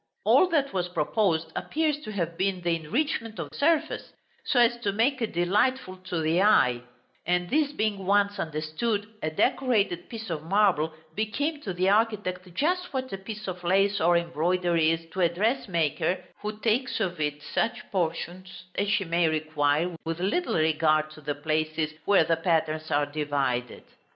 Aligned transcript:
All 0.25 0.47
that 0.49 0.73
was 0.73 0.87
proposed 0.87 1.51
appears 1.55 1.99
to 1.99 2.11
have 2.11 2.35
been 2.35 2.61
the 2.61 2.75
enrichment 2.75 3.37
of 3.37 3.53
surface, 3.53 4.13
so 4.45 4.59
as 4.59 4.75
to 4.77 4.91
make 4.91 5.21
it 5.21 5.31
delightful 5.31 5.97
to 5.97 6.21
the 6.21 6.41
eye; 6.41 6.81
and 7.27 7.51
this 7.51 7.71
being 7.71 8.07
once 8.07 8.39
understood, 8.39 9.05
a 9.21 9.29
decorated 9.29 10.09
piece 10.09 10.31
of 10.31 10.41
marble 10.41 10.91
became 11.13 11.61
to 11.61 11.71
the 11.71 11.89
architect 11.89 12.51
just 12.55 12.91
what 12.91 13.13
a 13.13 13.17
piece 13.19 13.47
of 13.47 13.63
lace 13.63 14.01
or 14.01 14.17
embroidery 14.17 14.89
is 14.89 15.05
to 15.11 15.21
a 15.21 15.29
dressmaker, 15.29 16.23
who 16.39 16.57
takes 16.61 16.99
of 16.99 17.19
it 17.21 17.43
such 17.43 17.83
portions 17.91 18.63
as 18.73 18.89
she 18.89 19.05
may 19.05 19.29
require, 19.29 19.95
with 20.03 20.19
little 20.19 20.55
regard 20.55 21.11
to 21.11 21.21
the 21.21 21.35
places 21.35 21.93
where 22.05 22.23
the 22.23 22.37
patterns 22.37 22.89
are 22.89 23.05
divided. 23.05 23.83